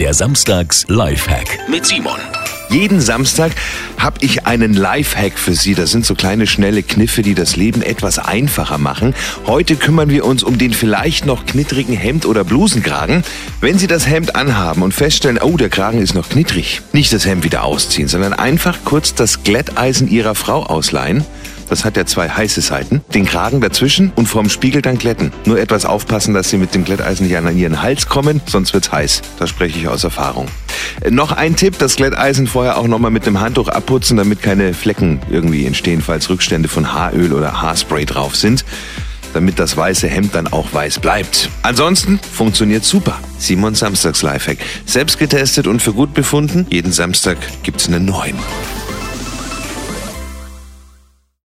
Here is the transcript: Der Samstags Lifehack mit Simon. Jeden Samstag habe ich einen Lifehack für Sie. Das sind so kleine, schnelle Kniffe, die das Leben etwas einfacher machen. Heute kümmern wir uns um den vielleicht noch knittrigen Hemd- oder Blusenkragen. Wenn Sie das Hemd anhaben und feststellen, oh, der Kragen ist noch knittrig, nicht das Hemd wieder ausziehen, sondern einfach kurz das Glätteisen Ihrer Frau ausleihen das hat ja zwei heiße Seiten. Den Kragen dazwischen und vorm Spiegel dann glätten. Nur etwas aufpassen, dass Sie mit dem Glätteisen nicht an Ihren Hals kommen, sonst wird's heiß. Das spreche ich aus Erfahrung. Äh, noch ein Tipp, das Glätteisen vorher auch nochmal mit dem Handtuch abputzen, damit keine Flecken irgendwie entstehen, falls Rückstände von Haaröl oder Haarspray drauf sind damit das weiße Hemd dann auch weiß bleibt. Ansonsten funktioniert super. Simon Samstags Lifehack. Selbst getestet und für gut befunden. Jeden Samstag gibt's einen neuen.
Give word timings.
Der 0.00 0.12
Samstags 0.12 0.84
Lifehack 0.88 1.68
mit 1.68 1.86
Simon. 1.86 2.18
Jeden 2.68 3.00
Samstag 3.00 3.52
habe 3.96 4.16
ich 4.22 4.44
einen 4.44 4.74
Lifehack 4.74 5.38
für 5.38 5.54
Sie. 5.54 5.74
Das 5.74 5.92
sind 5.92 6.04
so 6.04 6.16
kleine, 6.16 6.48
schnelle 6.48 6.82
Kniffe, 6.82 7.22
die 7.22 7.34
das 7.34 7.54
Leben 7.54 7.80
etwas 7.80 8.18
einfacher 8.18 8.78
machen. 8.78 9.14
Heute 9.46 9.76
kümmern 9.76 10.10
wir 10.10 10.24
uns 10.24 10.42
um 10.42 10.58
den 10.58 10.72
vielleicht 10.72 11.26
noch 11.26 11.46
knittrigen 11.46 11.94
Hemd- 11.94 12.26
oder 12.26 12.42
Blusenkragen. 12.42 13.22
Wenn 13.60 13.78
Sie 13.78 13.86
das 13.86 14.08
Hemd 14.08 14.34
anhaben 14.34 14.82
und 14.82 14.92
feststellen, 14.92 15.38
oh, 15.40 15.56
der 15.56 15.68
Kragen 15.68 16.02
ist 16.02 16.14
noch 16.14 16.28
knittrig, 16.28 16.82
nicht 16.92 17.12
das 17.12 17.24
Hemd 17.24 17.44
wieder 17.44 17.62
ausziehen, 17.62 18.08
sondern 18.08 18.32
einfach 18.32 18.78
kurz 18.84 19.14
das 19.14 19.44
Glätteisen 19.44 20.08
Ihrer 20.08 20.34
Frau 20.34 20.64
ausleihen 20.64 21.24
das 21.74 21.84
hat 21.84 21.96
ja 21.96 22.06
zwei 22.06 22.28
heiße 22.28 22.60
Seiten. 22.60 23.00
Den 23.12 23.24
Kragen 23.24 23.60
dazwischen 23.60 24.12
und 24.14 24.26
vorm 24.26 24.48
Spiegel 24.48 24.80
dann 24.80 24.96
glätten. 24.96 25.32
Nur 25.44 25.58
etwas 25.58 25.84
aufpassen, 25.84 26.32
dass 26.32 26.48
Sie 26.48 26.56
mit 26.56 26.72
dem 26.72 26.84
Glätteisen 26.84 27.26
nicht 27.26 27.36
an 27.36 27.58
Ihren 27.58 27.82
Hals 27.82 28.08
kommen, 28.08 28.40
sonst 28.46 28.74
wird's 28.74 28.92
heiß. 28.92 29.22
Das 29.40 29.50
spreche 29.50 29.76
ich 29.80 29.88
aus 29.88 30.04
Erfahrung. 30.04 30.46
Äh, 31.00 31.10
noch 31.10 31.32
ein 31.32 31.56
Tipp, 31.56 31.76
das 31.78 31.96
Glätteisen 31.96 32.46
vorher 32.46 32.76
auch 32.76 32.86
nochmal 32.86 33.10
mit 33.10 33.26
dem 33.26 33.40
Handtuch 33.40 33.66
abputzen, 33.66 34.16
damit 34.16 34.40
keine 34.40 34.72
Flecken 34.72 35.18
irgendwie 35.28 35.66
entstehen, 35.66 36.00
falls 36.00 36.30
Rückstände 36.30 36.68
von 36.68 36.92
Haaröl 36.92 37.32
oder 37.32 37.60
Haarspray 37.60 38.04
drauf 38.04 38.36
sind 38.36 38.64
damit 39.32 39.58
das 39.58 39.76
weiße 39.76 40.06
Hemd 40.06 40.36
dann 40.36 40.46
auch 40.46 40.72
weiß 40.72 41.00
bleibt. 41.00 41.50
Ansonsten 41.62 42.20
funktioniert 42.20 42.84
super. 42.84 43.18
Simon 43.36 43.74
Samstags 43.74 44.22
Lifehack. 44.22 44.58
Selbst 44.86 45.18
getestet 45.18 45.66
und 45.66 45.82
für 45.82 45.92
gut 45.92 46.14
befunden. 46.14 46.68
Jeden 46.70 46.92
Samstag 46.92 47.38
gibt's 47.64 47.88
einen 47.88 48.04
neuen. 48.04 48.36